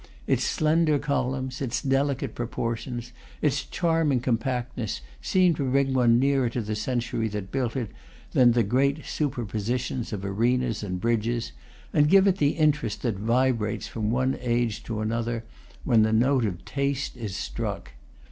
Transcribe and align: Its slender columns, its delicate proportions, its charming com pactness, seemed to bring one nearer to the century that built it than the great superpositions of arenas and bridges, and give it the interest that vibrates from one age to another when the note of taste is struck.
Its 0.25 0.43
slender 0.43 0.97
columns, 0.97 1.61
its 1.61 1.79
delicate 1.79 2.33
proportions, 2.33 3.11
its 3.39 3.63
charming 3.63 4.19
com 4.19 4.35
pactness, 4.35 5.01
seemed 5.21 5.57
to 5.57 5.69
bring 5.69 5.93
one 5.93 6.17
nearer 6.17 6.49
to 6.49 6.59
the 6.59 6.75
century 6.75 7.27
that 7.27 7.51
built 7.51 7.75
it 7.75 7.91
than 8.31 8.53
the 8.53 8.63
great 8.63 9.05
superpositions 9.05 10.11
of 10.11 10.25
arenas 10.25 10.81
and 10.81 10.99
bridges, 10.99 11.51
and 11.93 12.09
give 12.09 12.25
it 12.25 12.37
the 12.37 12.53
interest 12.57 13.03
that 13.03 13.13
vibrates 13.19 13.85
from 13.87 14.09
one 14.09 14.35
age 14.41 14.81
to 14.81 15.01
another 15.01 15.43
when 15.83 16.01
the 16.01 16.11
note 16.11 16.45
of 16.45 16.65
taste 16.65 17.15
is 17.15 17.35
struck. 17.35 17.91